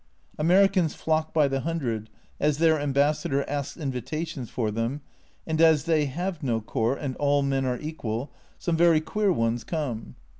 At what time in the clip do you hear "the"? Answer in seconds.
1.47-1.59